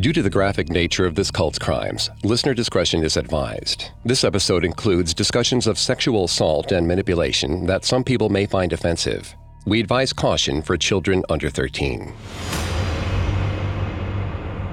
[0.00, 3.90] Due to the graphic nature of this cult's crimes, listener discretion is advised.
[4.06, 9.34] This episode includes discussions of sexual assault and manipulation that some people may find offensive.
[9.66, 12.10] We advise caution for children under 13.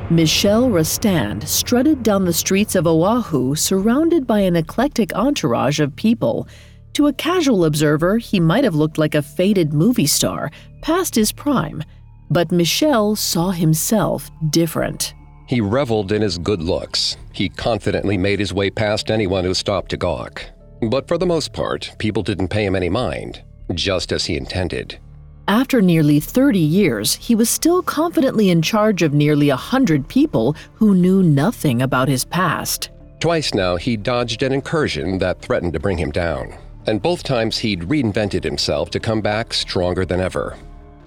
[0.09, 6.47] Michel Rostand strutted down the streets of Oahu surrounded by an eclectic entourage of people.
[6.93, 10.49] To a casual observer, he might have looked like a faded movie star,
[10.81, 11.83] past his prime.
[12.29, 15.13] But Michel saw himself different.
[15.47, 17.17] He reveled in his good looks.
[17.33, 20.45] He confidently made his way past anyone who stopped to gawk.
[20.89, 24.99] But for the most part, people didn't pay him any mind, just as he intended.
[25.47, 30.55] After nearly 30 years, he was still confidently in charge of nearly a 100 people
[30.75, 32.91] who knew nothing about his past.
[33.19, 36.55] Twice now, he dodged an incursion that threatened to bring him down.
[36.85, 40.55] And both times, he'd reinvented himself to come back stronger than ever.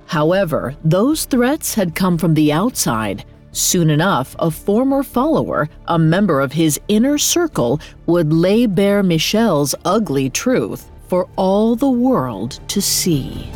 [0.07, 3.25] However, those threats had come from the outside.
[3.53, 9.75] Soon enough, a former follower, a member of his inner circle, would lay bare Michel's
[9.85, 13.51] ugly truth for all the world to see.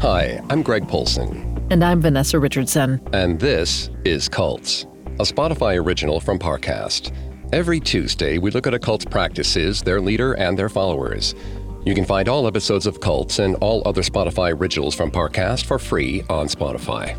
[0.00, 1.44] Hi, I'm Greg Polcyn.
[1.70, 3.00] And I'm Vanessa Richardson.
[3.12, 4.86] And this is Cults,
[5.20, 7.12] a Spotify original from Parcast.
[7.52, 11.34] Every Tuesday, we look at a cult's practices, their leader, and their followers.
[11.84, 15.80] You can find all episodes of Cults and all other Spotify originals from Parcast for
[15.80, 17.16] free on Spotify.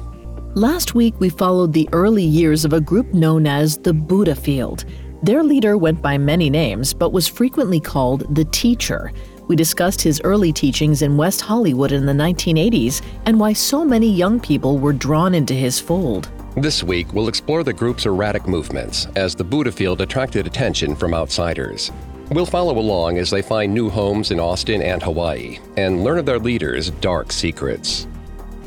[0.55, 4.85] Last week, we followed the early years of a group known as the Buddha Field.
[5.21, 9.11] Their leader went by many names, but was frequently called the Teacher.
[9.49, 14.09] We discussed his early teachings in West Hollywood in the 1980s and why so many
[14.09, 16.29] young people were drawn into his fold.
[16.59, 21.13] This week, we'll explore the group's erratic movements as the Buddha field attracted attention from
[21.13, 21.89] outsiders.
[22.31, 26.25] We'll follow along as they find new homes in Austin and Hawaii and learn of
[26.25, 28.07] their leaders' dark secrets.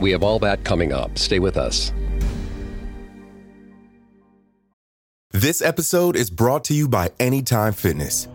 [0.00, 1.19] We have all that coming up.
[1.19, 1.93] Stay with us.
[5.33, 8.27] This episode is brought to you by Anytime Fitness.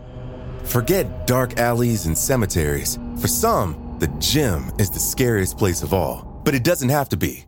[0.66, 3.00] Forget dark alleys and cemeteries.
[3.20, 7.18] For some, the gym is the scariest place of all, but it doesn't have to
[7.18, 7.48] be.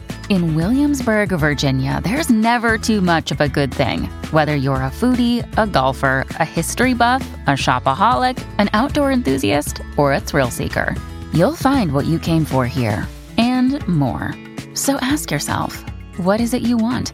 [0.31, 4.05] In Williamsburg, Virginia, there's never too much of a good thing.
[4.31, 10.13] Whether you're a foodie, a golfer, a history buff, a shopaholic, an outdoor enthusiast, or
[10.13, 10.95] a thrill seeker,
[11.33, 14.33] you'll find what you came for here and more.
[14.73, 15.83] So ask yourself,
[16.15, 17.11] what is it you want?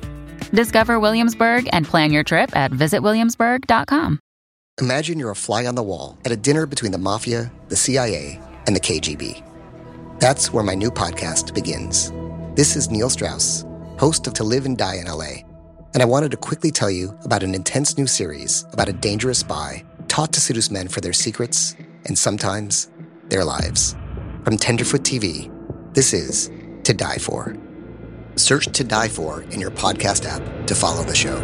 [0.51, 4.19] Discover Williamsburg and plan your trip at visitwilliamsburg.com.
[4.79, 8.39] Imagine you're a fly on the wall at a dinner between the mafia, the CIA,
[8.67, 9.41] and the KGB.
[10.19, 12.11] That's where my new podcast begins.
[12.57, 13.67] This is Neil Strauss,
[13.99, 15.45] host of To Live and Die in LA,
[15.93, 19.41] and I wanted to quickly tell you about an intense new series about a dangerous
[19.41, 21.75] spy taught to seduce men for their secrets
[22.05, 22.89] and sometimes
[23.29, 23.95] their lives.
[24.43, 25.51] From Tenderfoot TV,
[25.93, 26.49] this is
[26.85, 27.55] To Die For.
[28.37, 31.37] Search To Die For in your podcast app to follow the show.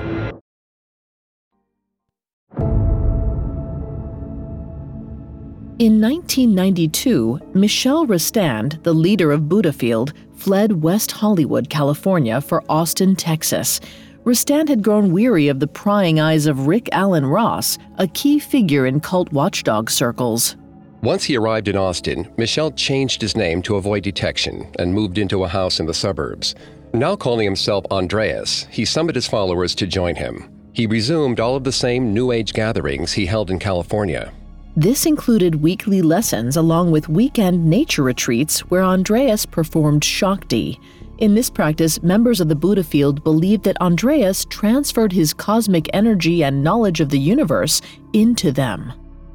[5.79, 10.13] In 1992, Michel Rostand, the leader of Buddha Field,
[10.43, 13.79] fled West Hollywood, California for Austin, Texas.
[14.25, 18.85] Rostand had grown weary of the prying eyes of Rick Alan Ross, a key figure
[18.85, 20.57] in cult watchdog circles.
[21.01, 25.45] Once he arrived in Austin, Michel changed his name to avoid detection and moved into
[25.45, 26.55] a house in the suburbs.
[26.93, 30.49] Now calling himself Andreas, he summoned his followers to join him.
[30.73, 34.33] He resumed all of the same New Age gatherings he held in California.
[34.75, 40.79] This included weekly lessons along with weekend nature retreats where Andreas performed Shakti.
[41.19, 46.43] In this practice, members of the Buddha field believed that Andreas transferred his cosmic energy
[46.43, 47.81] and knowledge of the universe
[48.13, 48.91] into them.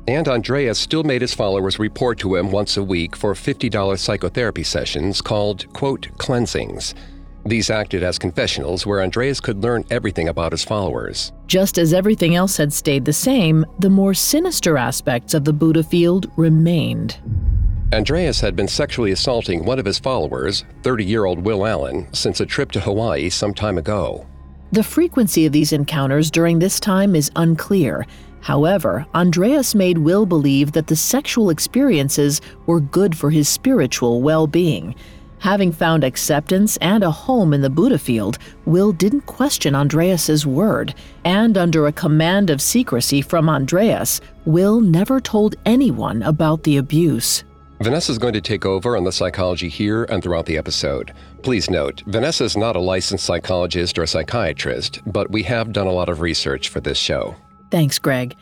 [0.08, 4.64] And Andreas still made his followers report to him once a week for $50 psychotherapy
[4.64, 6.96] sessions called, quote, cleansings.
[7.44, 11.32] These acted as confessionals where Andreas could learn everything about his followers.
[11.46, 15.82] Just as everything else had stayed the same, the more sinister aspects of the Buddha
[15.82, 17.19] field remained.
[17.93, 22.40] Andreas had been sexually assaulting one of his followers, 30 year old Will Allen, since
[22.40, 24.26] a trip to Hawaii some time ago.
[24.73, 28.05] The frequency of these encounters during this time is unclear.
[28.40, 34.46] However, Andreas made Will believe that the sexual experiences were good for his spiritual well
[34.46, 34.94] being.
[35.40, 40.94] Having found acceptance and a home in the Buddha field, Will didn't question Andreas's word,
[41.25, 47.44] and under a command of secrecy from Andreas, Will never told anyone about the abuse.
[47.81, 51.14] Vanessa is going to take over on the psychology here and throughout the episode.
[51.43, 55.93] Please note, Vanessa is not a licensed psychologist or psychiatrist, but we have done a
[55.93, 57.37] lot of research for this show.
[57.70, 58.35] Thanks, Greg.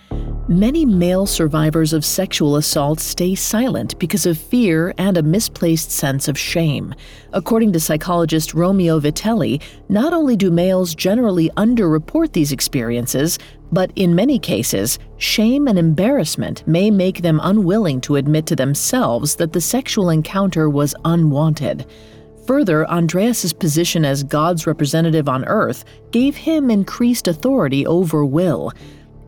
[0.49, 6.29] Many male survivors of sexual assault stay silent because of fear and a misplaced sense
[6.29, 6.95] of shame.
[7.33, 13.41] According to psychologist Romeo Vitelli, not only do males generally underreport these experiences,
[13.73, 19.35] but in many cases, shame and embarrassment may make them unwilling to admit to themselves
[19.35, 21.87] that the sexual encounter was unwanted.
[22.47, 28.73] Further, Andreas's position as God's representative on earth gave him increased authority over Will.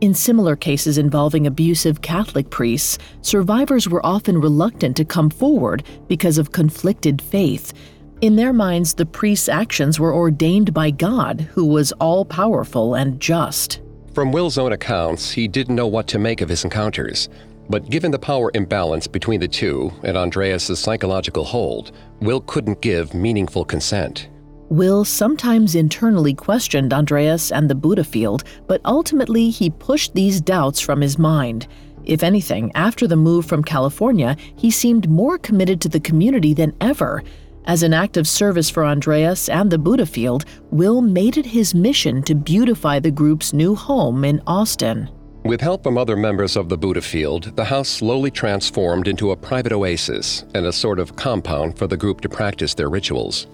[0.00, 6.38] In similar cases involving abusive Catholic priests, survivors were often reluctant to come forward because
[6.38, 7.72] of conflicted faith.
[8.20, 13.18] In their minds, the priest's actions were ordained by God, who was all powerful and
[13.18, 13.80] just.
[14.14, 17.28] From Will's own accounts, he didn't know what to make of his encounters.
[17.68, 21.90] But given the power imbalance between the two and Andreas's psychological hold,
[22.20, 24.28] Will couldn't give meaningful consent.
[24.70, 30.78] Will sometimes internally questioned Andreas and the Buddha field, but ultimately he pushed these doubts
[30.78, 31.66] from his mind.
[32.04, 36.74] If anything, after the move from California, he seemed more committed to the community than
[36.82, 37.22] ever.
[37.64, 41.74] As an act of service for Andreas and the Buddha field, Will made it his
[41.74, 45.10] mission to beautify the group's new home in Austin.
[45.44, 49.36] With help from other members of the Buddha field, the house slowly transformed into a
[49.36, 53.46] private oasis and a sort of compound for the group to practice their rituals.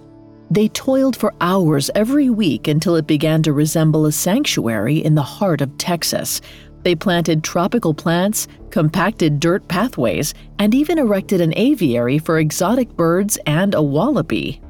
[0.50, 5.22] They toiled for hours every week until it began to resemble a sanctuary in the
[5.22, 6.40] heart of Texas.
[6.82, 13.38] They planted tropical plants, compacted dirt pathways, and even erected an aviary for exotic birds
[13.46, 14.60] and a wallaby.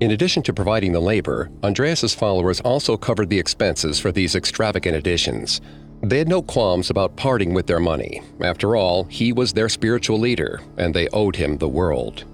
[0.00, 4.96] In addition to providing the labor, Andreas's followers also covered the expenses for these extravagant
[4.96, 5.60] additions.
[6.02, 8.22] They had no qualms about parting with their money.
[8.40, 12.24] After all, he was their spiritual leader, and they owed him the world.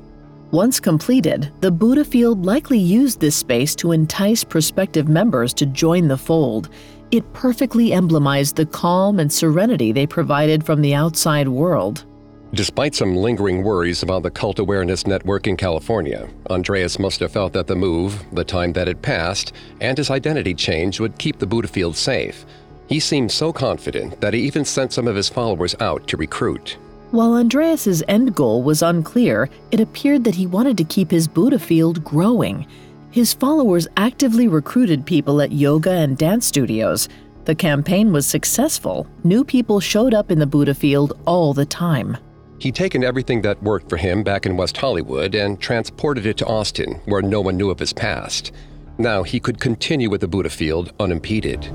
[0.52, 6.08] Once completed, the Buddha Field likely used this space to entice prospective members to join
[6.08, 6.70] the fold.
[7.12, 12.05] It perfectly emblemized the calm and serenity they provided from the outside world.
[12.52, 17.52] Despite some lingering worries about the Cult Awareness Network in California, Andreas must have felt
[17.52, 21.47] that the move, the time that had passed, and his identity change would keep the
[21.47, 22.44] Buddha Field safe.
[22.88, 26.76] He seemed so confident that he even sent some of his followers out to recruit.
[27.11, 31.59] While Andreas's end goal was unclear, it appeared that he wanted to keep his Buddha
[31.59, 32.69] field growing.
[33.11, 37.09] His followers actively recruited people at yoga and dance studios.
[37.47, 39.09] The campaign was successful.
[39.25, 42.17] New people showed up in the Buddha field all the time.
[42.61, 46.47] He'd taken everything that worked for him back in West Hollywood and transported it to
[46.47, 48.53] Austin, where no one knew of his past.
[48.99, 51.73] Now he could continue with the Buddha field unimpeded.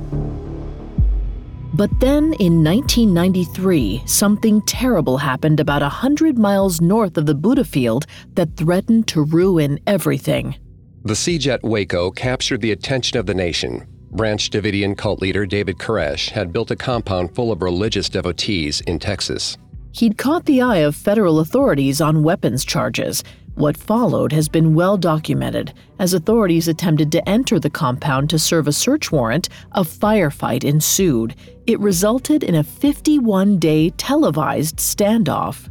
[1.75, 8.05] But then in 1993, something terrible happened about 100 miles north of the Buddha field
[8.35, 10.55] that threatened to ruin everything.
[11.03, 13.85] The siege at Waco captured the attention of the nation.
[14.11, 18.97] Branch Davidian cult leader David Koresh had built a compound full of religious devotees in
[18.97, 19.57] Texas.
[19.91, 23.21] He'd caught the eye of federal authorities on weapons charges
[23.55, 25.73] what followed has been well documented.
[25.99, 31.35] As authorities attempted to enter the compound to serve a search warrant, a firefight ensued.
[31.65, 35.69] It resulted in a 51 day televised standoff.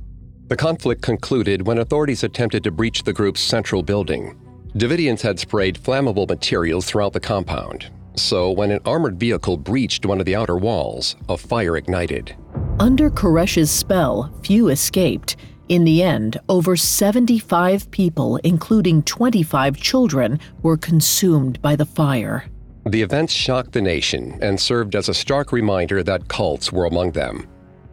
[0.49, 4.39] The conflict concluded when authorities attempted to breach the group's central building.
[4.77, 7.91] Davidians had sprayed flammable materials throughout the compound.
[8.17, 12.35] So, when an armored vehicle breached one of the outer walls, a fire ignited.
[12.79, 15.37] Under Koresh's spell, few escaped.
[15.69, 22.45] In the end, over 75 people, including 25 children, were consumed by the fire.
[22.87, 27.13] The events shocked the nation and served as a stark reminder that cults were among
[27.13, 27.49] them.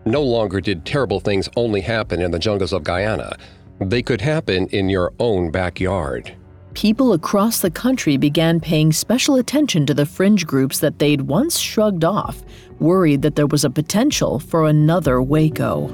[0.06, 3.38] No longer did terrible things only happen in the jungles of Guyana,
[3.80, 6.36] they could happen in your own backyard.
[6.74, 11.58] People across the country began paying special attention to the fringe groups that they'd once
[11.58, 12.44] shrugged off,
[12.80, 15.88] worried that there was a potential for another Waco.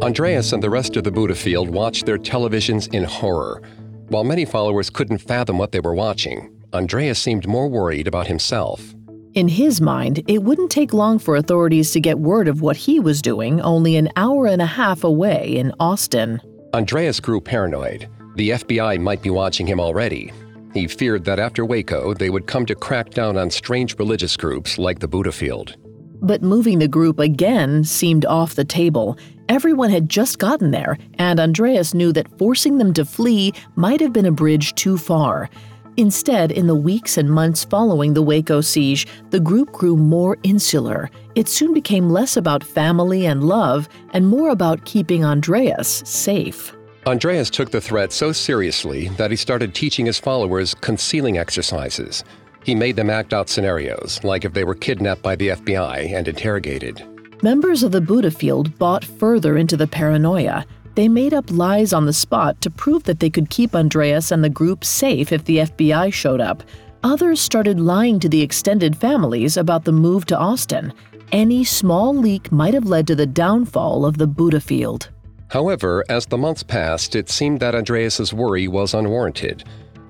[0.00, 3.60] Andreas and the rest of the Buddha field watched their televisions in horror.
[4.08, 8.94] While many followers couldn't fathom what they were watching, Andreas seemed more worried about himself.
[9.34, 13.00] In his mind, it wouldn't take long for authorities to get word of what he
[13.00, 16.40] was doing only an hour and a half away in Austin.
[16.74, 18.08] Andreas grew paranoid.
[18.36, 20.32] The FBI might be watching him already.
[20.74, 24.78] He feared that after Waco, they would come to crack down on strange religious groups
[24.78, 25.76] like the Buddha Field.
[26.20, 29.18] But moving the group again seemed off the table.
[29.48, 34.12] Everyone had just gotten there, and Andreas knew that forcing them to flee might have
[34.12, 35.48] been a bridge too far.
[35.96, 41.10] Instead, in the weeks and months following the Waco siege, the group grew more insular.
[41.34, 46.76] It soon became less about family and love and more about keeping Andreas safe.
[47.06, 52.22] Andreas took the threat so seriously that he started teaching his followers concealing exercises.
[52.64, 56.28] He made them act out scenarios, like if they were kidnapped by the FBI and
[56.28, 57.02] interrogated.
[57.40, 60.66] Members of the Buddha field bought further into the paranoia.
[60.96, 64.42] They made up lies on the spot to prove that they could keep Andreas and
[64.42, 66.64] the group safe if the FBI showed up.
[67.04, 70.92] Others started lying to the extended families about the move to Austin.
[71.30, 75.10] Any small leak might have led to the downfall of the Buddha field.
[75.46, 79.62] However, as the months passed, it seemed that Andreas's worry was unwarranted.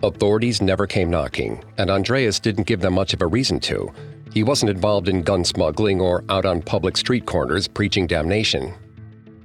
[0.02, 3.92] Authorities never came knocking, and Andreas didn't give them much of a reason to.
[4.32, 8.74] He wasn't involved in gun smuggling or out on public street corners preaching damnation.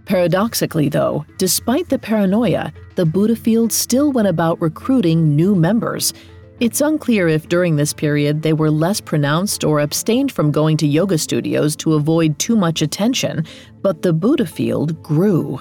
[0.05, 6.13] Paradoxically, though, despite the paranoia, the Buddha field still went about recruiting new members.
[6.59, 10.87] It's unclear if during this period they were less pronounced or abstained from going to
[10.87, 13.45] yoga studios to avoid too much attention,
[13.81, 15.59] but the Buddha field grew.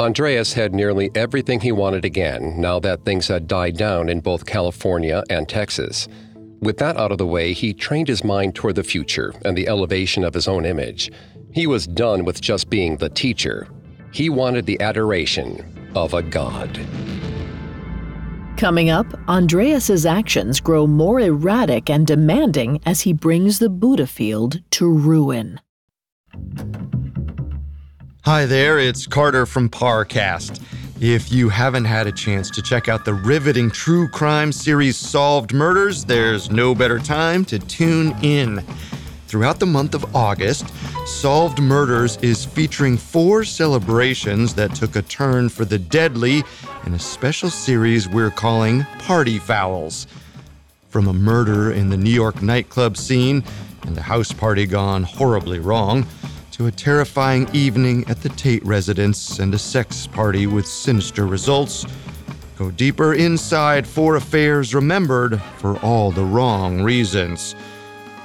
[0.00, 4.46] Andreas had nearly everything he wanted again now that things had died down in both
[4.46, 6.08] California and Texas.
[6.62, 9.66] With that out of the way, he trained his mind toward the future and the
[9.66, 11.10] elevation of his own image.
[11.52, 13.66] He was done with just being the teacher.
[14.12, 16.80] He wanted the adoration of a god.
[18.56, 24.60] Coming up, Andreas's actions grow more erratic and demanding as he brings the Buddha field
[24.70, 25.60] to ruin.
[28.24, 30.62] Hi there, it's Carter from Parcast.
[31.02, 35.52] If you haven't had a chance to check out the riveting true crime series Solved
[35.52, 38.64] Murders, there's no better time to tune in.
[39.26, 40.72] Throughout the month of August,
[41.04, 46.44] Solved Murders is featuring four celebrations that took a turn for the deadly
[46.86, 50.06] in a special series we're calling Party Fouls.
[50.88, 53.42] From a murder in the New York nightclub scene
[53.88, 56.06] and a house party gone horribly wrong,
[56.52, 61.86] to a terrifying evening at the Tate residence and a sex party with sinister results.
[62.58, 67.54] Go deeper inside four affairs remembered for all the wrong reasons.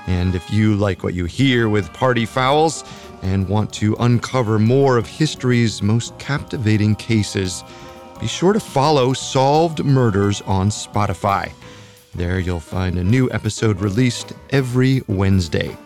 [0.08, 2.84] And if you like what you hear with Party Fouls
[3.22, 7.64] and want to uncover more of history's most captivating cases,
[8.20, 11.50] be sure to follow Solved Murders on Spotify.
[12.14, 15.78] There you'll find a new episode released every Wednesday.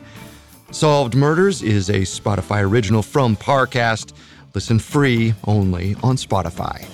[0.71, 4.13] Solved Murders is a Spotify original from Parcast.
[4.55, 6.87] Listen free only on Spotify.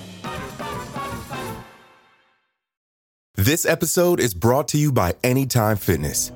[3.36, 6.32] This episode is brought to you by Anytime Fitness.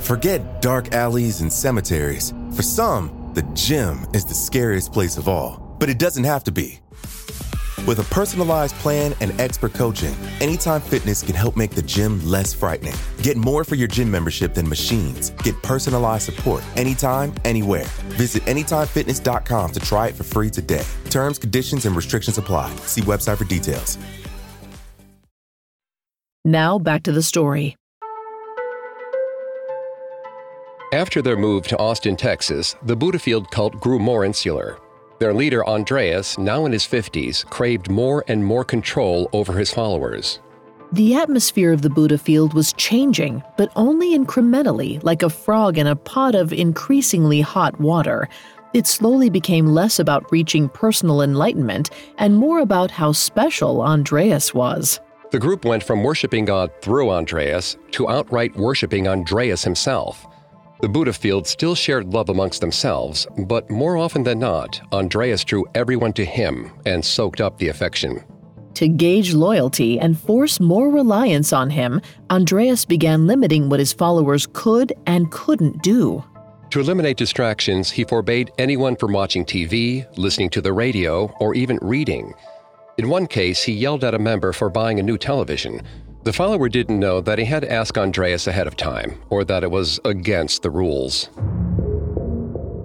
[0.00, 2.34] Forget dark alleys and cemeteries.
[2.52, 6.52] For some, the gym is the scariest place of all, but it doesn't have to
[6.52, 6.80] be.
[7.86, 12.54] With a personalized plan and expert coaching, Anytime Fitness can help make the gym less
[12.54, 12.94] frightening.
[13.22, 15.30] Get more for your gym membership than machines.
[15.42, 17.84] Get personalized support anytime, anywhere.
[18.16, 20.84] Visit AnytimeFitness.com to try it for free today.
[21.10, 22.74] Terms, conditions, and restrictions apply.
[22.86, 23.98] See website for details.
[26.44, 27.76] Now back to the story.
[30.92, 34.78] After their move to Austin, Texas, the Buddhafield cult grew more insular.
[35.18, 40.40] Their leader, Andreas, now in his 50s, craved more and more control over his followers.
[40.92, 45.86] The atmosphere of the Buddha field was changing, but only incrementally, like a frog in
[45.86, 48.28] a pot of increasingly hot water.
[48.74, 55.00] It slowly became less about reaching personal enlightenment and more about how special Andreas was.
[55.30, 60.26] The group went from worshiping God through Andreas to outright worshiping Andreas himself.
[60.80, 65.64] The Buddha field still shared love amongst themselves, but more often than not, Andreas drew
[65.74, 68.24] everyone to him and soaked up the affection.
[68.74, 74.48] To gauge loyalty and force more reliance on him, Andreas began limiting what his followers
[74.52, 76.24] could and couldn't do.
[76.70, 81.78] To eliminate distractions, he forbade anyone from watching TV, listening to the radio, or even
[81.82, 82.34] reading.
[82.98, 85.82] In one case, he yelled at a member for buying a new television.
[86.24, 89.62] The follower didn't know that he had to ask Andreas ahead of time, or that
[89.62, 91.28] it was against the rules.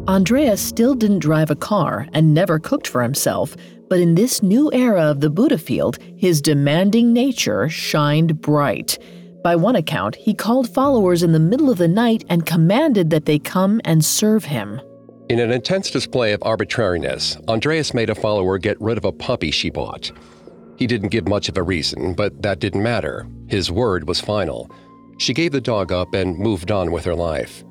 [0.10, 3.56] Andreas still didn't drive a car and never cooked for himself,
[3.88, 9.00] but in this new era of the Buddha field, his demanding nature shined bright.
[9.42, 13.26] By one account, he called followers in the middle of the night and commanded that
[13.26, 14.82] they come and serve him.
[15.30, 19.52] In an intense display of arbitrariness, Andreas made a follower get rid of a puppy
[19.52, 20.12] she bought.
[20.80, 23.28] He didn't give much of a reason, but that didn't matter.
[23.48, 24.72] His word was final.
[25.18, 27.66] She gave the dog up and moved on with her life.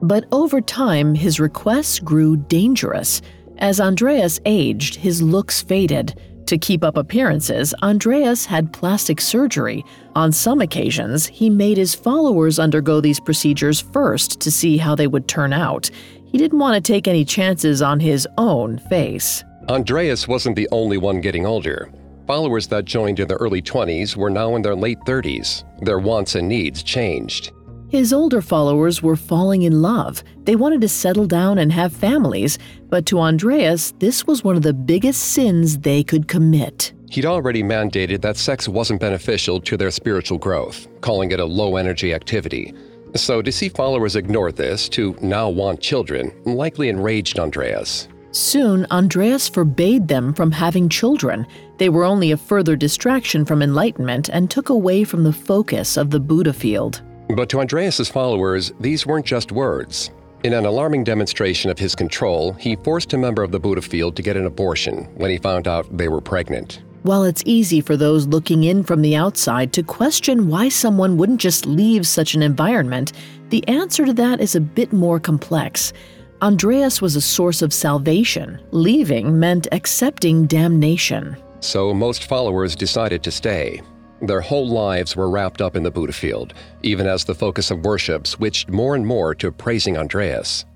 [0.00, 3.20] But over time, his requests grew dangerous.
[3.58, 6.18] As Andreas aged, his looks faded.
[6.46, 9.84] To keep up appearances, Andreas had plastic surgery.
[10.14, 15.06] On some occasions, he made his followers undergo these procedures first to see how they
[15.06, 15.90] would turn out.
[16.24, 19.44] He didn't want to take any chances on his own face.
[19.68, 21.90] Andreas wasn't the only one getting older.
[22.26, 25.62] Followers that joined in the early 20s were now in their late 30s.
[25.84, 27.52] Their wants and needs changed.
[27.90, 30.24] His older followers were falling in love.
[30.44, 34.62] They wanted to settle down and have families, but to Andreas, this was one of
[34.62, 36.94] the biggest sins they could commit.
[37.10, 41.76] He'd already mandated that sex wasn't beneficial to their spiritual growth, calling it a low
[41.76, 42.72] energy activity.
[43.14, 48.08] So to see followers ignore this, to now want children, likely enraged Andreas.
[48.34, 51.46] Soon, Andreas forbade them from having children.
[51.78, 56.10] They were only a further distraction from enlightenment and took away from the focus of
[56.10, 57.00] the Buddha field.
[57.36, 60.10] But to Andreas's followers, these weren't just words.
[60.42, 64.16] In an alarming demonstration of his control, he forced a member of the Buddha field
[64.16, 66.82] to get an abortion when he found out they were pregnant.
[67.04, 71.40] While it's easy for those looking in from the outside to question why someone wouldn't
[71.40, 73.12] just leave such an environment,
[73.50, 75.92] the answer to that is a bit more complex.
[76.44, 78.60] Andreas was a source of salvation.
[78.70, 81.34] Leaving meant accepting damnation.
[81.60, 83.80] So most followers decided to stay.
[84.20, 87.86] Their whole lives were wrapped up in the Buddha field, even as the focus of
[87.86, 90.66] worship switched more and more to praising Andreas.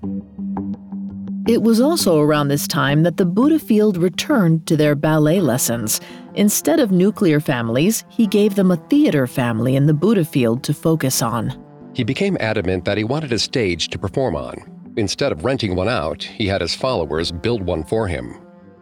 [1.47, 6.01] It was also around this time that the Buddha field returned to their ballet lessons.
[6.33, 10.73] Instead of nuclear families, he gave them a theater family in the Buddha field to
[10.73, 11.53] focus on.
[11.93, 14.78] He became adamant that he wanted a stage to perform on.
[14.99, 18.35] Instead of renting one out, he had his followers build one for him.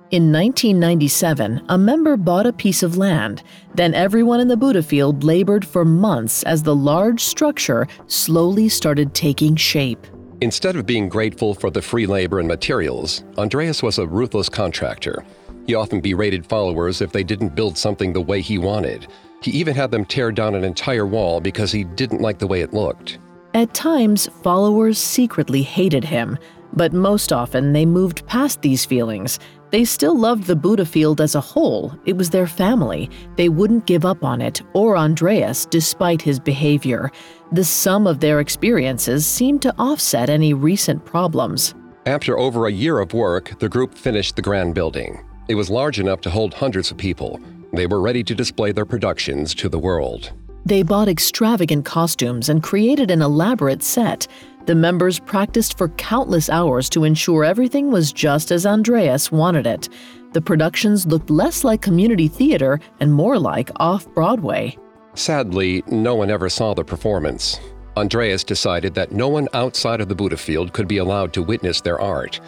[0.09, 3.43] In 1997, a member bought a piece of land.
[3.75, 9.13] Then everyone in the Buddha field labored for months as the large structure slowly started
[9.13, 10.07] taking shape.
[10.41, 15.23] Instead of being grateful for the free labor and materials, Andreas was a ruthless contractor.
[15.67, 19.07] He often berated followers if they didn't build something the way he wanted.
[19.43, 22.61] He even had them tear down an entire wall because he didn't like the way
[22.61, 23.19] it looked.
[23.57, 26.37] At times, followers secretly hated him,
[26.73, 29.39] but most often they moved past these feelings.
[29.71, 31.91] They still loved the Buddha field as a whole.
[32.05, 33.09] It was their family.
[33.35, 37.11] They wouldn't give up on it or Andreas despite his behavior.
[37.51, 41.73] The sum of their experiences seemed to offset any recent problems.
[42.05, 45.25] After over a year of work, the group finished the grand building.
[45.47, 47.39] It was large enough to hold hundreds of people.
[47.73, 50.31] They were ready to display their productions to the world.
[50.67, 54.27] They bought extravagant costumes and created an elaborate set.
[54.65, 59.87] The members practiced for countless hours to ensure everything was just as Andreas wanted it.
[60.33, 64.77] The productions looked less like community theater and more like off Broadway.
[65.13, 67.61] Sadly, no one ever saw the performance.
[67.95, 71.79] Andreas decided that no one outside of the Buddha field could be allowed to witness
[71.79, 72.41] their art.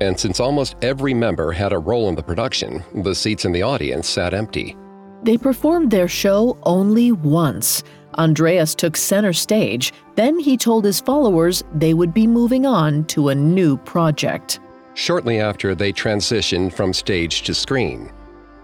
[0.00, 3.62] And since almost every member had a role in the production, the seats in the
[3.62, 4.76] audience sat empty.
[5.24, 7.82] They performed their show only once.
[8.18, 13.30] Andreas took center stage, then he told his followers they would be moving on to
[13.30, 14.60] a new project.
[14.92, 18.12] Shortly after, they transitioned from stage to screen.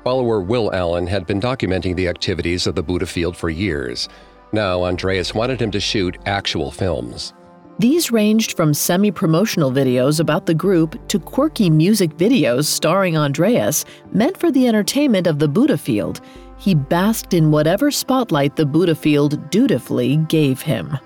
[0.04, 4.08] Follower Will Allen had been documenting the activities of the Buddha field for years.
[4.52, 7.32] Now, Andreas wanted him to shoot actual films.
[7.78, 13.86] These ranged from semi promotional videos about the group to quirky music videos starring Andreas,
[14.12, 16.20] meant for the entertainment of the Buddha field.
[16.60, 20.98] He basked in whatever spotlight the Buddha field dutifully gave him.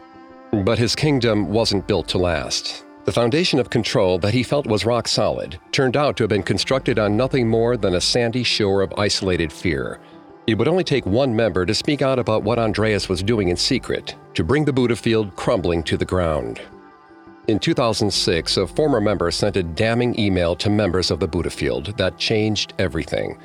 [0.50, 2.84] But his kingdom wasn't built to last.
[3.04, 6.42] The foundation of control that he felt was rock solid turned out to have been
[6.42, 10.00] constructed on nothing more than a sandy shore of isolated fear.
[10.48, 13.56] It would only take one member to speak out about what Andreas was doing in
[13.56, 16.60] secret to bring the Buddha field crumbling to the ground.
[17.46, 21.96] In 2006, a former member sent a damning email to members of the Buddha field
[21.96, 23.38] that changed everything.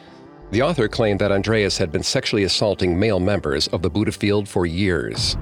[0.51, 4.49] The author claimed that Andreas had been sexually assaulting male members of the Buddha field
[4.49, 5.37] for years.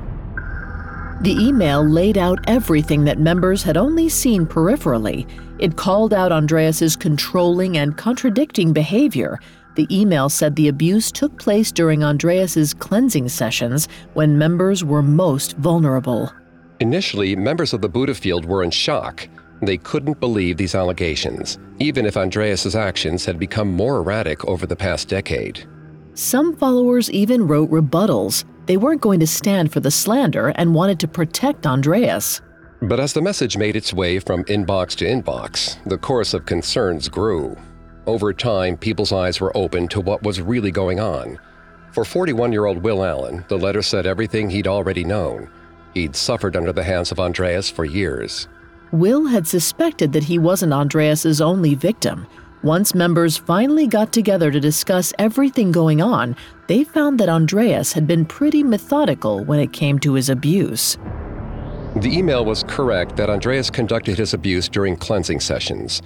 [1.22, 5.28] The email laid out everything that members had only seen peripherally.
[5.60, 9.40] It called out Andreas's controlling and contradicting behavior.
[9.76, 15.56] The email said the abuse took place during Andreas's cleansing sessions when members were most
[15.58, 16.32] vulnerable.
[16.80, 19.28] Initially, members of the Buddha field were in shock.
[19.62, 24.76] They couldn't believe these allegations, even if Andreas's actions had become more erratic over the
[24.76, 25.68] past decade.
[26.14, 28.44] Some followers even wrote rebuttals.
[28.66, 32.42] They weren't going to stand for the slander and wanted to protect Andreas.
[32.82, 37.10] But as the message made its way from inbox to inbox, the chorus of concerns
[37.10, 37.58] grew.
[38.06, 41.40] Over time, people's eyes were opened to what was really going on.
[41.92, 45.50] For 41 year old Will Allen, the letter said everything he'd already known.
[45.94, 48.48] He'd suffered under the hands of Andreas for years.
[48.92, 52.26] Will had suspected that he wasn't Andreas's only victim.
[52.64, 56.36] Once members finally got together to discuss everything going on,
[56.68, 60.98] they found that Andreas had been pretty methodical when it came to his abuse.
[61.98, 66.02] The email was correct that Andreas conducted his abuse during cleansing sessions.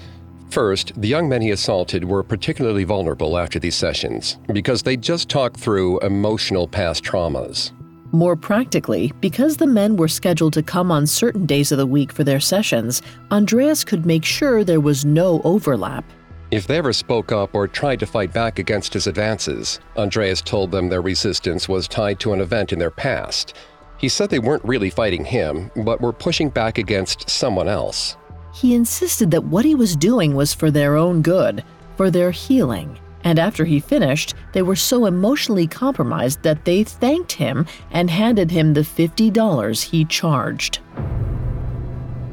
[0.50, 5.30] First, the young men he assaulted were particularly vulnerable after these sessions because they just
[5.30, 7.72] talked through emotional past traumas.
[8.14, 12.12] More practically, because the men were scheduled to come on certain days of the week
[12.12, 16.04] for their sessions, Andreas could make sure there was no overlap.
[16.52, 20.72] If they ever spoke up or tried to fight back against his advances, Andreas told
[20.72, 23.54] them their resistance was tied to an event in their past.
[23.98, 28.18] He said they weren't really fighting him, but were pushing back against someone else.
[28.54, 31.64] He insisted that what he was doing was for their own good,
[31.96, 33.00] for their healing.
[33.24, 38.52] And after he finished, they were so emotionally compromised that they thanked him and handed
[38.52, 40.80] him the $50 he charged.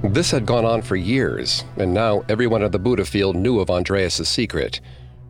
[0.02, 3.68] This had gone on for years, and now everyone at the Buddha field knew of
[3.68, 4.80] Andreas's secret.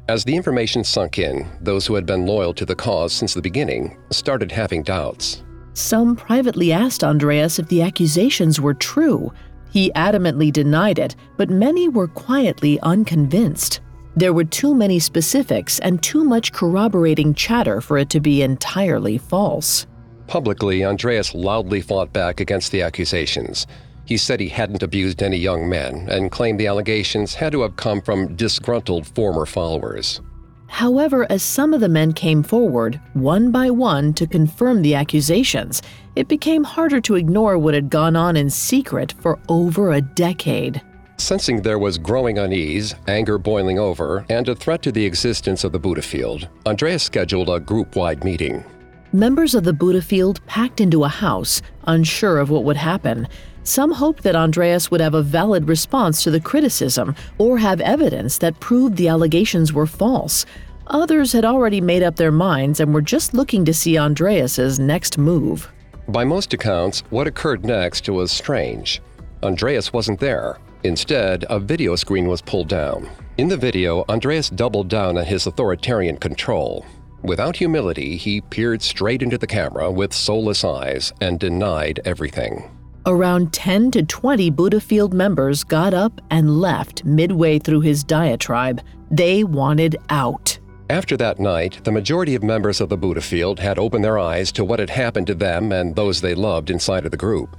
[0.09, 3.43] As the information sunk in, those who had been loyal to the cause since the
[3.43, 5.43] beginning started having doubts.
[5.75, 9.33] Some privately asked Andreas if the accusations were true.
[9.71, 13.81] He adamantly denied it, but many were quietly unconvinced.
[14.19, 19.17] There were too many specifics and too much corroborating chatter for it to be entirely
[19.17, 19.87] false.
[20.27, 23.69] Publicly, Andreas loudly fought back against the accusations.
[24.07, 27.77] He said he hadn't abused any young men and claimed the allegations had to have
[27.77, 30.21] come from disgruntled former followers.
[30.67, 35.81] However, as some of the men came forward, one by one, to confirm the accusations,
[36.17, 40.83] it became harder to ignore what had gone on in secret for over a decade.
[41.21, 45.73] Sensing there was growing unease, anger boiling over, and a threat to the existence of
[45.73, 48.65] the Buddha field, Andreas scheduled a group wide meeting.
[49.13, 53.27] Members of the Buddha field packed into a house, unsure of what would happen.
[53.65, 58.39] Some hoped that Andreas would have a valid response to the criticism or have evidence
[58.39, 60.47] that proved the allegations were false.
[60.87, 65.19] Others had already made up their minds and were just looking to see Andreas's next
[65.19, 65.69] move.
[66.07, 69.03] By most accounts, what occurred next was strange.
[69.43, 70.59] Andreas wasn't there.
[70.85, 73.09] Instead, a video screen was pulled down.
[73.37, 76.87] In the video, Andreas doubled down on his authoritarian control.
[77.23, 82.71] Without humility, he peered straight into the camera with soulless eyes and denied everything.
[83.07, 88.81] Around 10 to 20 Buddha Field members got up and left midway through his diatribe.
[89.11, 90.59] They wanted out.
[90.91, 94.53] After that night, the majority of members of the Buddha Field had opened their eyes
[94.53, 97.57] to what had happened to them and those they loved inside of the group.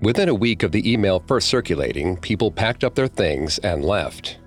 [0.00, 4.38] Within a week of the email first circulating, people packed up their things and left.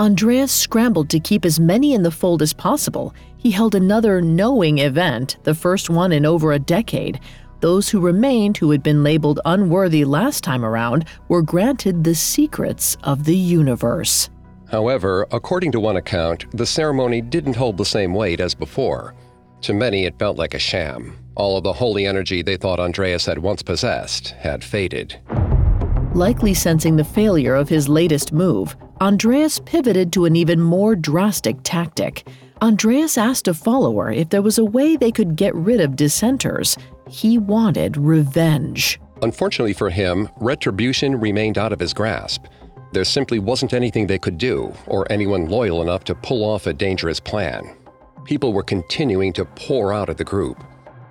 [0.00, 3.14] Andreas scrambled to keep as many in the fold as possible.
[3.36, 7.20] He held another knowing event, the first one in over a decade,
[7.60, 12.96] those who remained, who had been labeled unworthy last time around, were granted the secrets
[13.04, 14.28] of the universe.
[14.70, 19.14] However, according to one account, the ceremony didn't hold the same weight as before.
[19.62, 21.16] To many, it felt like a sham.
[21.36, 25.18] All of the holy energy they thought Andreas had once possessed had faded.
[26.14, 31.56] Likely sensing the failure of his latest move, Andreas pivoted to an even more drastic
[31.64, 32.28] tactic.
[32.62, 36.78] Andreas asked a follower if there was a way they could get rid of dissenters.
[37.10, 39.00] He wanted revenge.
[39.22, 42.44] Unfortunately for him, retribution remained out of his grasp.
[42.92, 46.72] There simply wasn't anything they could do, or anyone loyal enough to pull off a
[46.72, 47.74] dangerous plan.
[48.24, 50.62] People were continuing to pour out of the group.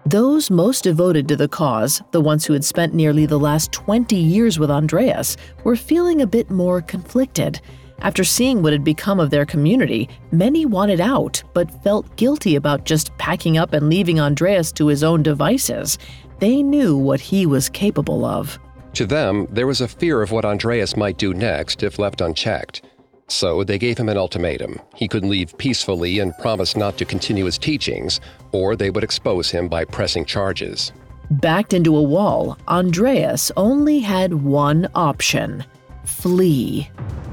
[0.05, 4.17] Those most devoted to the cause, the ones who had spent nearly the last 20
[4.17, 7.61] years with Andreas, were feeling a bit more conflicted.
[7.99, 12.83] After seeing what had become of their community, many wanted out, but felt guilty about
[12.83, 15.97] just packing up and leaving Andreas to his own devices.
[16.39, 18.59] They knew what he was capable of.
[18.95, 22.82] To them, there was a fear of what Andreas might do next if left unchecked.
[23.27, 24.79] So they gave him an ultimatum.
[24.95, 28.19] He could leave peacefully and promise not to continue his teachings,
[28.51, 30.91] or they would expose him by pressing charges.
[31.31, 35.63] Backed into a wall, Andreas only had one option
[36.05, 36.89] flee.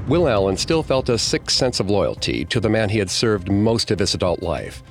[0.07, 3.51] Will Allen still felt a sick sense of loyalty to the man he had served
[3.51, 4.81] most of his adult life.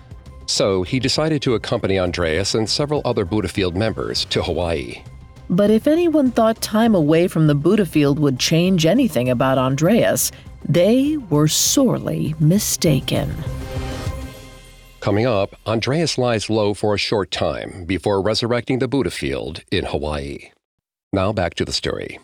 [0.47, 5.03] So he decided to accompany Andreas and several other Buddha Field members to Hawaii.
[5.49, 10.31] But if anyone thought time away from the Buddha Field would change anything about Andreas,
[10.69, 13.35] they were sorely mistaken.
[15.01, 19.87] Coming up, Andreas lies low for a short time before resurrecting the Buddha Field in
[19.87, 20.51] Hawaii.
[21.13, 22.19] Now back to the story.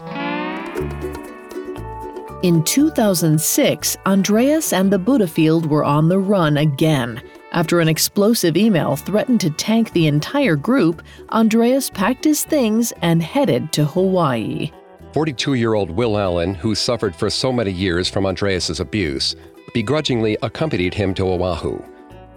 [2.42, 7.22] In 2006, Andreas and the Buddha Field were on the run again.
[7.53, 13.22] After an explosive email threatened to tank the entire group, Andreas packed his things and
[13.22, 14.70] headed to Hawaii.
[15.16, 19.35] 42 year old Will Allen, who suffered for so many years from Andreas's abuse,
[19.72, 21.83] begrudgingly accompanied him to Oahu.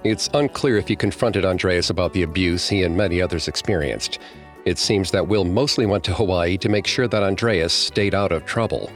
[0.05, 4.19] It's unclear if he confronted Andreas about the abuse he and many others experienced.
[4.63, 8.31] It seems that Will mostly went to Hawaii to make sure that Andreas stayed out
[8.31, 8.89] of trouble.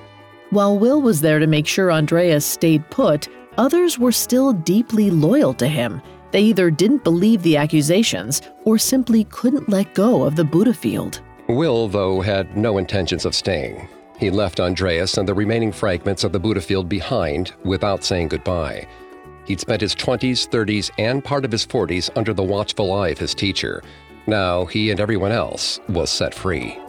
[0.52, 5.54] While Will was there to make sure Andreas stayed put, others were still deeply loyal
[5.56, 6.02] to him.
[6.32, 11.19] They either didn't believe the accusations or simply couldn't let go of the Buddha field.
[11.48, 13.90] Will, though, had no intentions of staying.
[14.18, 18.88] He left Andreas and the remaining fragments of the Buddha field behind without saying goodbye.
[19.46, 23.18] He'd spent his 20s, 30s, and part of his 40s under the watchful eye of
[23.18, 23.84] his teacher.
[24.26, 26.80] Now he and everyone else was set free.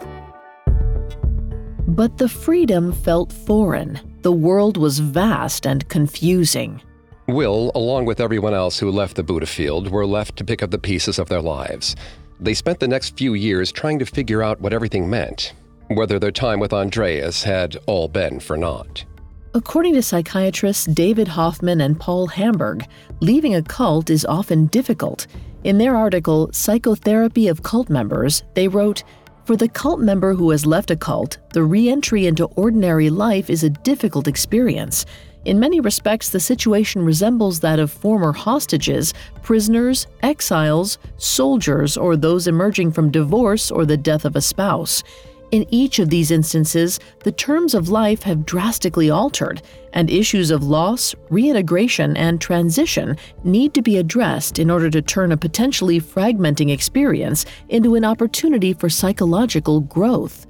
[1.87, 3.99] But the freedom felt foreign.
[4.21, 6.81] The world was vast and confusing.
[7.27, 10.71] Will, along with everyone else who left the Buddha field, were left to pick up
[10.71, 11.95] the pieces of their lives.
[12.39, 15.53] They spent the next few years trying to figure out what everything meant,
[15.87, 19.05] whether their time with Andreas had all been for naught.
[19.53, 22.85] According to psychiatrists David Hoffman and Paul Hamburg,
[23.21, 25.27] leaving a cult is often difficult.
[25.63, 29.03] In their article, Psychotherapy of Cult Members, they wrote,
[29.45, 33.49] For the cult member who has left a cult, the re entry into ordinary life
[33.49, 35.05] is a difficult experience.
[35.45, 42.47] In many respects, the situation resembles that of former hostages, prisoners, exiles, soldiers, or those
[42.47, 45.03] emerging from divorce or the death of a spouse.
[45.51, 49.61] In each of these instances, the terms of life have drastically altered,
[49.93, 55.31] and issues of loss, reintegration, and transition need to be addressed in order to turn
[55.31, 60.47] a potentially fragmenting experience into an opportunity for psychological growth.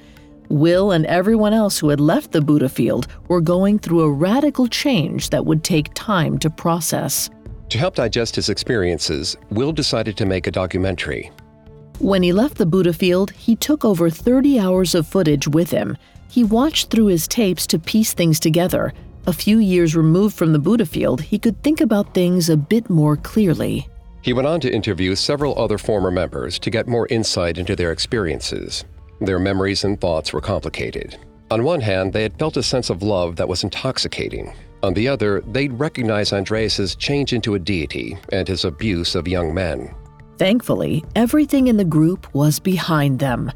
[0.49, 4.67] Will and everyone else who had left the Buddha field were going through a radical
[4.67, 7.29] change that would take time to process.
[7.69, 11.31] To help digest his experiences, Will decided to make a documentary.
[11.99, 15.97] When he left the Buddha field, he took over 30 hours of footage with him.
[16.29, 18.93] He watched through his tapes to piece things together.
[19.27, 22.89] A few years removed from the Buddha field, he could think about things a bit
[22.89, 23.87] more clearly.
[24.21, 27.91] He went on to interview several other former members to get more insight into their
[27.91, 28.83] experiences.
[29.19, 31.17] Their memories and thoughts were complicated.
[31.51, 34.53] On one hand, they had felt a sense of love that was intoxicating.
[34.83, 39.53] On the other, they'd recognized Andreas's change into a deity and his abuse of young
[39.53, 39.93] men.
[40.37, 43.51] Thankfully, everything in the group was behind them.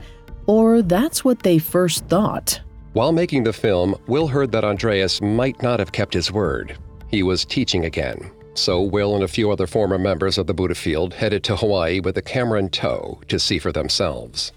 [0.46, 2.62] Or that's what they first thought.
[2.94, 6.78] While making the film, Will heard that Andreas might not have kept his word.
[7.08, 8.32] He was teaching again.
[8.56, 12.00] So Will and a few other former members of the Buddha Field headed to Hawaii
[12.00, 14.52] with a camera in tow to see for themselves.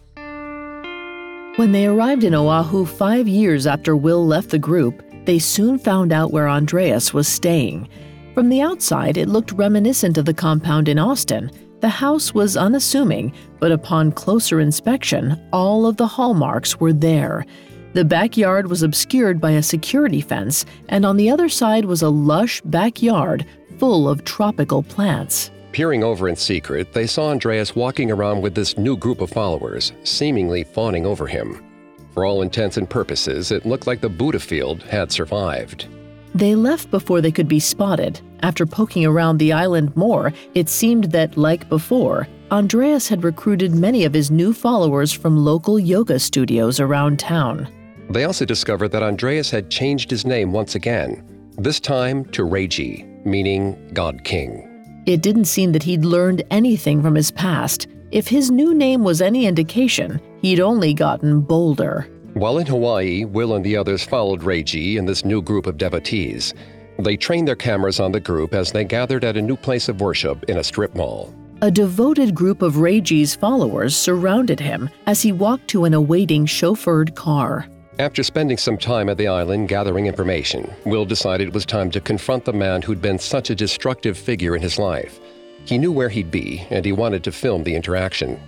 [1.56, 6.10] When they arrived in Oahu five years after Will left the group, they soon found
[6.10, 7.90] out where Andreas was staying.
[8.32, 11.50] From the outside, it looked reminiscent of the compound in Austin.
[11.80, 17.44] The house was unassuming, but upon closer inspection, all of the hallmarks were there.
[17.92, 22.08] The backyard was obscured by a security fence, and on the other side was a
[22.08, 23.44] lush backyard
[23.78, 25.50] full of tropical plants.
[25.72, 29.92] Peering over in secret, they saw Andreas walking around with this new group of followers,
[30.04, 31.64] seemingly fawning over him.
[32.12, 35.88] For all intents and purposes, it looked like the Buddha field had survived.
[36.34, 38.20] They left before they could be spotted.
[38.42, 44.04] After poking around the island more, it seemed that, like before, Andreas had recruited many
[44.04, 47.66] of his new followers from local yoga studios around town.
[48.10, 51.24] They also discovered that Andreas had changed his name once again,
[51.56, 54.71] this time to Reiji, meaning God King.
[55.04, 57.88] It didn't seem that he'd learned anything from his past.
[58.12, 62.08] If his new name was any indication, he'd only gotten bolder.
[62.34, 66.54] While in Hawaii, Will and the others followed Reiji and this new group of devotees.
[66.98, 70.00] They trained their cameras on the group as they gathered at a new place of
[70.00, 71.34] worship in a strip mall.
[71.62, 77.14] A devoted group of Reiji's followers surrounded him as he walked to an awaiting chauffeured
[77.14, 77.66] car.
[77.98, 82.00] After spending some time at the island gathering information, Will decided it was time to
[82.00, 85.20] confront the man who'd been such a destructive figure in his life.
[85.66, 88.40] He knew where he'd be, and he wanted to film the interaction.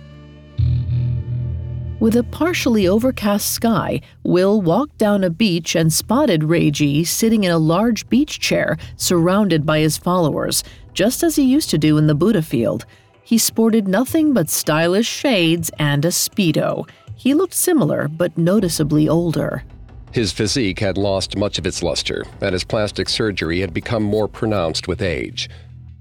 [1.99, 7.51] With a partially overcast sky, Will walked down a beach and spotted Reiji sitting in
[7.51, 12.07] a large beach chair surrounded by his followers, just as he used to do in
[12.07, 12.85] the Buddha field.
[13.23, 16.87] He sported nothing but stylish shades and a Speedo.
[17.15, 19.63] He looked similar, but noticeably older.
[20.11, 24.27] His physique had lost much of its luster, and his plastic surgery had become more
[24.27, 25.49] pronounced with age.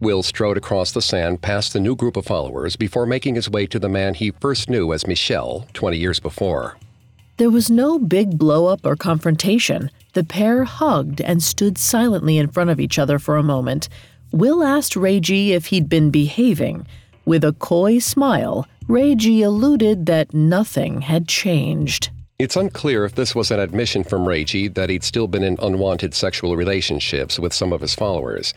[0.01, 3.67] Will strode across the sand past the new group of followers before making his way
[3.67, 6.77] to the man he first knew as Michel 20 years before.
[7.37, 9.91] There was no big blow-up or confrontation.
[10.13, 13.89] The pair hugged and stood silently in front of each other for a moment.
[14.31, 16.87] Will asked Reiji if he'd been behaving.
[17.25, 22.11] With a coy smile, Reiji alluded that nothing had changed.
[22.39, 26.13] It's unclear if this was an admission from Reiji that he'd still been in unwanted
[26.13, 28.53] sexual relationships with some of his followers.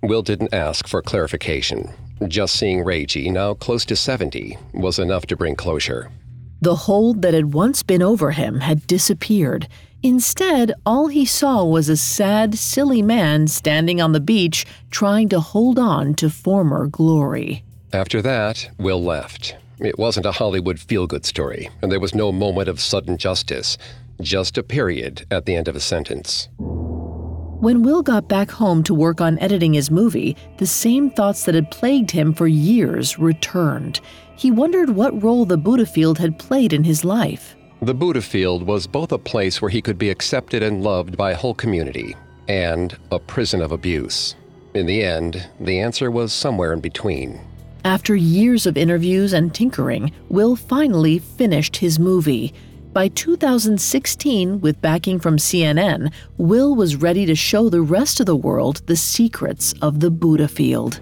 [0.00, 1.90] Will didn't ask for clarification.
[2.28, 6.12] Just seeing Reiji, now close to 70, was enough to bring closure.
[6.60, 9.66] The hold that had once been over him had disappeared.
[10.00, 15.40] Instead, all he saw was a sad, silly man standing on the beach trying to
[15.40, 17.64] hold on to former glory.
[17.92, 19.56] After that, Will left.
[19.78, 23.78] It wasn't a Hollywood feel good story, and there was no moment of sudden justice,
[24.20, 26.48] just a period at the end of a sentence.
[26.58, 31.54] When Will got back home to work on editing his movie, the same thoughts that
[31.54, 34.00] had plagued him for years returned.
[34.36, 37.54] He wondered what role the Buddha field had played in his life.
[37.80, 41.32] The Buddha Field was both a place where he could be accepted and loved by
[41.32, 42.16] a whole community,
[42.48, 44.34] and a prison of abuse.
[44.74, 47.40] In the end, the answer was somewhere in between.
[47.84, 52.54] After years of interviews and tinkering, Will finally finished his movie.
[52.92, 58.36] By 2016, with backing from CNN, Will was ready to show the rest of the
[58.36, 61.00] world the secrets of the Buddha Field.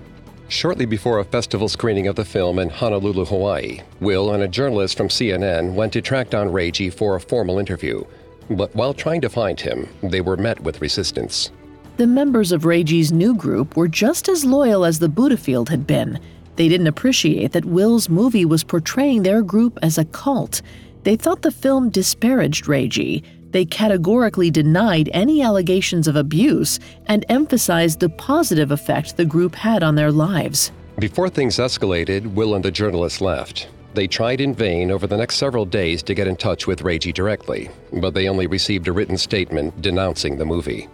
[0.48, 4.96] Shortly before a festival screening of the film in Honolulu, Hawaii, Will and a journalist
[4.96, 8.02] from CNN went to track down Reiji for a formal interview.
[8.48, 11.52] But while trying to find him, they were met with resistance.
[11.98, 15.86] The members of Reiji's new group were just as loyal as the Buddha Field had
[15.86, 16.18] been.
[16.56, 20.62] They didn't appreciate that Will's movie was portraying their group as a cult.
[21.04, 28.00] They thought the film disparaged Reiji, they categorically denied any allegations of abuse and emphasized
[28.00, 30.70] the positive effect the group had on their lives.
[30.98, 33.68] Before things escalated, Will and the journalist left.
[33.94, 37.12] They tried in vain over the next several days to get in touch with Reiji
[37.12, 40.88] directly, but they only received a written statement denouncing the movie.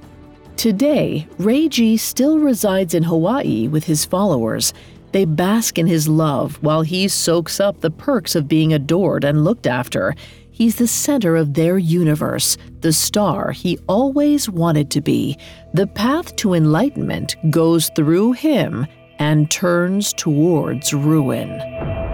[0.57, 4.73] Today, Reiji still resides in Hawaii with his followers.
[5.13, 9.45] They bask in his love while he soaks up the perks of being adored and
[9.45, 10.15] looked after.
[10.51, 15.39] He's the center of their universe, the star he always wanted to be.
[15.75, 18.87] The path to enlightenment goes through him
[19.19, 22.06] and turns towards ruin.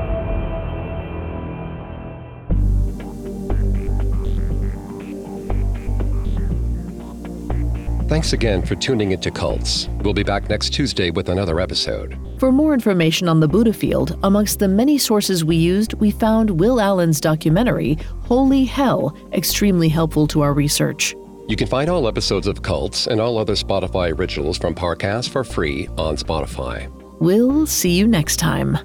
[8.13, 9.89] Thanks again for tuning into Cults.
[10.03, 12.19] We'll be back next Tuesday with another episode.
[12.39, 16.51] For more information on the Buddha field, amongst the many sources we used, we found
[16.61, 17.95] Will Allen's documentary,
[18.25, 21.17] Holy Hell, extremely helpful to our research.
[21.49, 25.43] You can find all episodes of Cults and all other Spotify originals from Parcast for
[25.43, 26.93] free on Spotify.
[27.19, 28.77] We'll see you next time.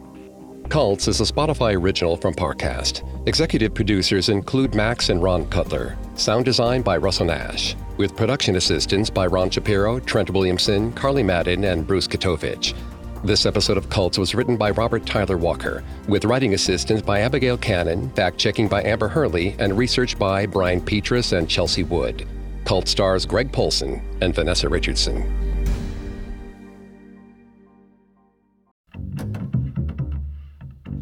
[0.70, 3.04] Cults is a Spotify original from Parcast.
[3.28, 5.98] Executive producers include Max and Ron Cutler.
[6.16, 7.76] Sound design by Russell Nash.
[7.98, 12.76] With production assistance by Ron Shapiro, Trent Williamson, Carly Madden, and Bruce Katovich.
[13.24, 17.58] This episode of Cults was written by Robert Tyler Walker, with writing assistance by Abigail
[17.58, 22.28] Cannon, fact checking by Amber Hurley, and research by Brian Petrus and Chelsea Wood.
[22.66, 25.24] Cult stars Greg Polcyn and Vanessa Richardson.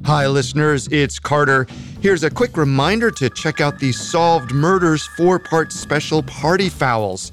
[0.05, 1.67] Hi, listeners, it's Carter.
[2.05, 7.31] Here's a quick reminder to check out the Solved Murders four part special Party Fowls.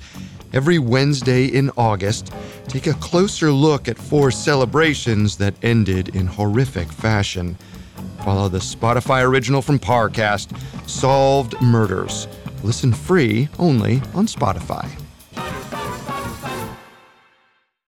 [0.54, 2.32] Every Wednesday in August,
[2.68, 7.58] take a closer look at four celebrations that ended in horrific fashion.
[8.24, 10.58] Follow the Spotify original from Parcast,
[10.88, 12.26] Solved Murders.
[12.62, 15.01] Listen free only on Spotify.